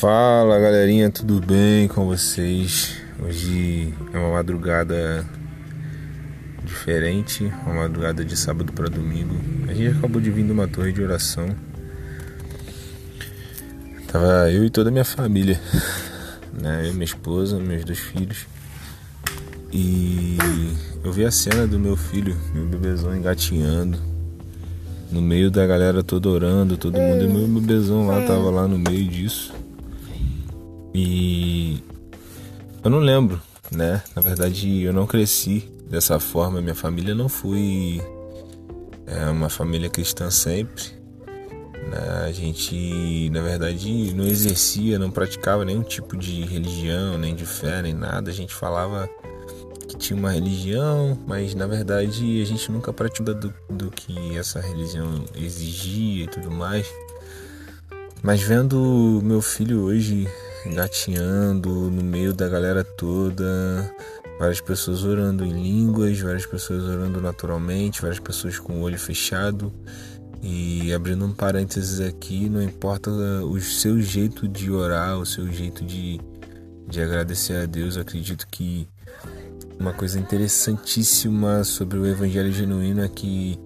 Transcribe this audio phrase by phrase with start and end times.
[0.00, 2.96] Fala galerinha, tudo bem com vocês?
[3.22, 5.28] Hoje é uma madrugada
[6.64, 9.34] diferente, uma madrugada de sábado para domingo.
[9.68, 11.54] A gente acabou de vir de uma torre de oração.
[14.10, 15.60] Tava eu e toda a minha família,
[16.58, 16.88] né?
[16.88, 18.46] Eu, minha esposa, meus dois filhos.
[19.70, 20.38] E
[21.04, 23.98] eu vi a cena do meu filho, meu bebezão engatinhando,
[25.12, 28.78] no meio da galera toda orando, todo mundo, e meu bebezão lá tava lá no
[28.78, 29.60] meio disso.
[30.94, 31.82] E
[32.82, 33.40] eu não lembro,
[33.70, 34.02] né?
[34.14, 36.60] Na verdade, eu não cresci dessa forma.
[36.60, 38.00] Minha família não foi
[39.06, 40.82] é, uma família cristã sempre.
[41.88, 42.24] Né?
[42.26, 47.82] A gente, na verdade, não exercia, não praticava nenhum tipo de religião, nem de fé,
[47.82, 48.30] nem nada.
[48.30, 49.08] A gente falava
[49.88, 54.60] que tinha uma religião, mas na verdade a gente nunca praticou do, do que essa
[54.60, 56.86] religião exigia e tudo mais.
[58.22, 60.28] Mas vendo meu filho hoje
[60.66, 63.44] engatinhando no meio da galera toda,
[64.38, 69.72] várias pessoas orando em línguas, várias pessoas orando naturalmente, várias pessoas com o olho fechado.
[70.42, 75.84] E abrindo um parênteses aqui, não importa o seu jeito de orar, o seu jeito
[75.84, 76.18] de,
[76.88, 78.88] de agradecer a Deus, acredito que
[79.78, 83.58] uma coisa interessantíssima sobre o Evangelho genuíno é que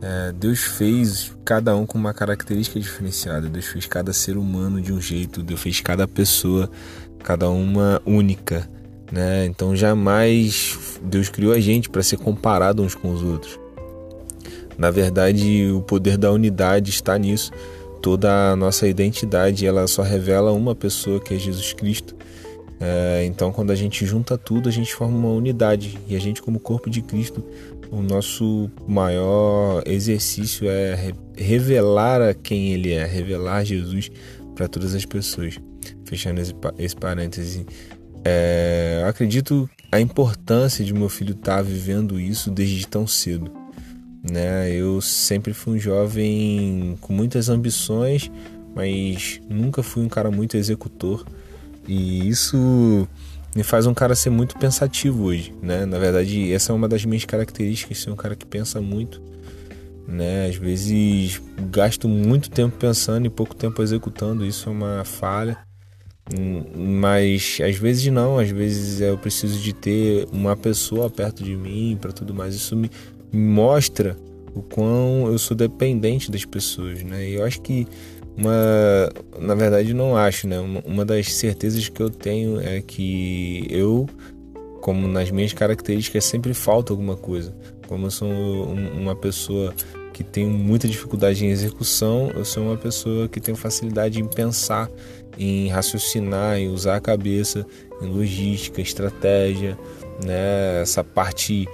[0.00, 3.48] é, Deus fez cada um com uma característica diferenciada.
[3.48, 5.42] Deus fez cada ser humano de um jeito.
[5.42, 6.70] Deus fez cada pessoa,
[7.22, 8.68] cada uma única,
[9.10, 9.46] né?
[9.46, 13.58] Então jamais Deus criou a gente para ser comparado uns com os outros.
[14.76, 17.50] Na verdade, o poder da unidade está nisso.
[18.00, 22.14] Toda a nossa identidade ela só revela uma pessoa que é Jesus Cristo.
[22.80, 26.40] É, então, quando a gente junta tudo, a gente forma uma unidade e a gente,
[26.40, 27.44] como corpo de Cristo,
[27.90, 34.10] o nosso maior exercício é revelar a quem Ele é, revelar Jesus
[34.54, 35.58] para todas as pessoas.
[36.04, 37.66] Fechando esse, esse parêntese,
[38.24, 43.50] é, acredito a importância de meu filho estar tá vivendo isso desde tão cedo.
[44.30, 44.70] Né?
[44.72, 48.30] Eu sempre fui um jovem com muitas ambições,
[48.74, 51.24] mas nunca fui um cara muito executor.
[51.88, 53.08] E isso
[53.56, 55.86] me faz um cara ser muito pensativo hoje, né?
[55.86, 59.22] Na verdade, essa é uma das minhas características, ser um cara que pensa muito,
[60.06, 60.46] né?
[60.46, 61.40] Às vezes
[61.70, 65.58] gasto muito tempo pensando e pouco tempo executando, isso é uma falha.
[66.76, 71.96] Mas às vezes não, às vezes eu preciso de ter uma pessoa perto de mim
[71.98, 72.54] para tudo mais.
[72.54, 72.90] Isso me
[73.32, 74.14] mostra
[74.54, 77.28] o quão eu sou dependente das pessoas, né?
[77.30, 77.86] E eu acho que
[78.38, 79.10] uma,
[79.40, 80.60] na verdade, não acho, né?
[80.86, 84.08] Uma, das certezas que eu tenho é que eu,
[84.80, 87.52] como nas minhas características, sempre falta alguma coisa.
[87.88, 89.74] Como eu sou uma pessoa
[90.12, 94.88] que tem muita dificuldade em execução, eu sou uma pessoa que tem facilidade em pensar,
[95.36, 97.66] em raciocinar, em usar a cabeça,
[98.00, 99.76] em logística, estratégia,
[100.24, 100.80] né?
[100.80, 101.66] Essa parte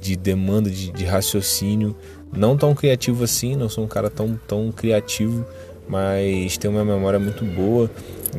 [0.00, 1.96] de demanda de, de raciocínio,
[2.32, 5.46] não tão criativo assim, não sou um cara tão, tão criativo,
[5.92, 7.90] mas tenho uma memória muito boa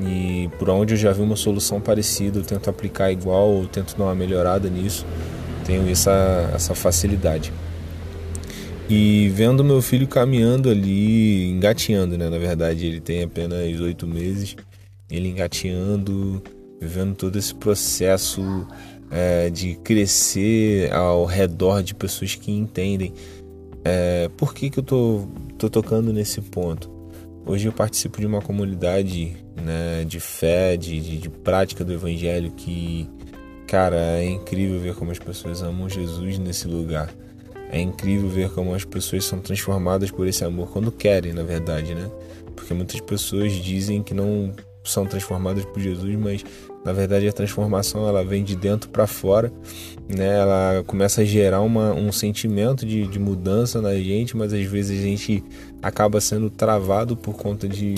[0.02, 3.96] e por onde eu já vi uma solução parecida, eu tento aplicar igual, eu tento
[3.96, 5.06] dar uma melhorada nisso,
[5.64, 7.54] tenho essa, essa facilidade.
[8.90, 12.28] E vendo meu filho caminhando ali, engatinhando, né?
[12.28, 14.56] Na verdade, ele tem apenas oito meses,
[15.12, 16.42] ele engatinhando,
[16.82, 18.68] vivendo todo esse processo
[19.12, 23.14] é, de crescer ao redor de pessoas que entendem.
[23.86, 27.03] É, por que, que eu tô, tô tocando nesse ponto?
[27.46, 32.52] Hoje eu participo de uma comunidade né, de fé, de, de, de, prática do Evangelho
[32.52, 33.10] que,
[33.68, 37.14] cara, é incrível ver como as pessoas amam Jesus nesse lugar.
[37.70, 41.94] É incrível ver como as pessoas são transformadas por esse amor quando querem, na verdade,
[41.94, 42.10] né?
[42.56, 44.54] Porque muitas pessoas dizem que não
[44.84, 46.44] são transformadas por Jesus, mas
[46.84, 49.54] na verdade, a transformação ela vem de dentro para fora,
[50.14, 50.38] né?
[50.38, 55.00] Ela começa a gerar uma, um sentimento de, de mudança na gente, mas às vezes
[55.00, 55.42] a gente
[55.82, 57.96] acaba sendo travado por conta de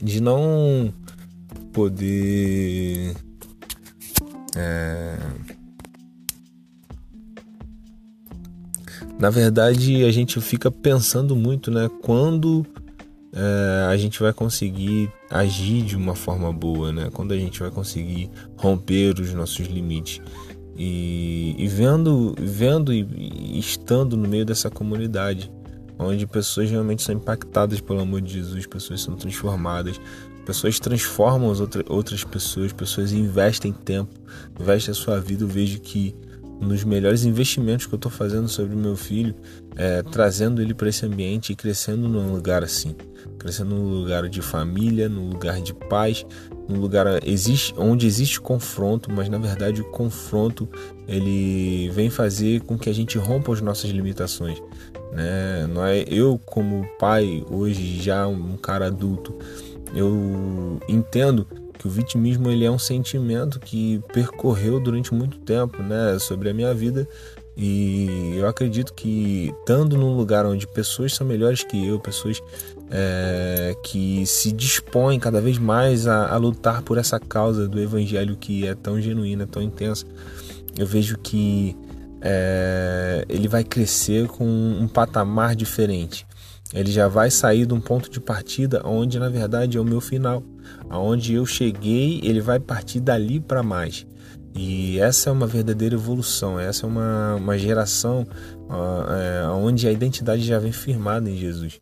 [0.00, 0.92] de não
[1.72, 3.14] poder
[4.56, 5.16] é...
[9.16, 12.66] na verdade a gente fica pensando muito né quando
[13.34, 17.08] é, a gente vai conseguir agir de uma forma boa, né?
[17.12, 20.20] Quando a gente vai conseguir romper os nossos limites.
[20.76, 25.50] E, e vendo, vendo e, e estando no meio dessa comunidade,
[25.98, 30.00] onde pessoas realmente são impactadas pelo amor de Jesus, pessoas são transformadas,
[30.44, 34.12] pessoas transformam as outra, outras pessoas, pessoas investem tempo,
[34.60, 35.44] investem a sua vida.
[35.44, 36.14] Eu vejo que
[36.68, 39.34] dos melhores investimentos que eu estou fazendo sobre o meu filho,
[39.76, 42.94] é, trazendo ele para esse ambiente e crescendo num lugar assim,
[43.38, 46.24] crescendo num lugar de família, num lugar de paz,
[46.68, 50.68] num lugar existe, onde existe confronto, mas na verdade o confronto
[51.08, 54.62] ele vem fazer com que a gente rompa as nossas limitações.
[55.12, 55.66] Né?
[55.66, 59.36] Não é eu como pai hoje já um cara adulto,
[59.94, 61.46] eu entendo
[61.82, 66.54] que o vitimismo ele é um sentimento que percorreu durante muito tempo, né, sobre a
[66.54, 67.08] minha vida
[67.56, 72.40] e eu acredito que estando num lugar onde pessoas são melhores que eu, pessoas
[72.88, 78.36] é, que se dispõem cada vez mais a, a, lutar por essa causa do evangelho
[78.36, 80.06] que é tão genuína, tão intensa,
[80.78, 81.76] eu vejo que
[82.20, 86.24] é, ele vai crescer com um patamar diferente.
[86.72, 90.00] Ele já vai sair de um ponto de partida onde na verdade é o meu
[90.00, 90.42] final.
[90.88, 94.06] Aonde eu cheguei, ele vai partir dali para mais.
[94.54, 98.26] E essa é uma verdadeira evolução, essa é uma, uma geração
[98.68, 101.80] uh, é, onde a identidade já vem firmada em Jesus.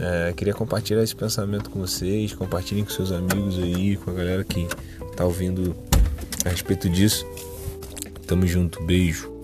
[0.00, 4.44] É, queria compartilhar esse pensamento com vocês, compartilhem com seus amigos aí, com a galera
[4.44, 4.66] que
[5.16, 5.76] tá ouvindo
[6.44, 7.26] a respeito disso.
[8.26, 9.37] Tamo junto, beijo.